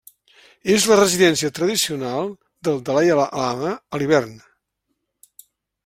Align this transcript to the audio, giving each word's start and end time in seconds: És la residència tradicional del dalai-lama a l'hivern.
És 0.75 0.85
la 0.91 0.95
residència 0.99 1.51
tradicional 1.59 2.33
del 2.69 2.81
dalai-lama 2.89 3.75
a 3.97 4.01
l'hivern. 4.03 4.37